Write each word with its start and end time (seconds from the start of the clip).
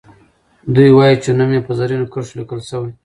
دوي 0.73 0.89
وايي 0.97 1.15
چې 1.23 1.29
نوم 1.37 1.51
یې 1.55 1.61
په 1.67 1.71
زرینو 1.79 2.09
کرښو 2.13 2.37
لیکل 2.39 2.59
سوی. 2.69 2.91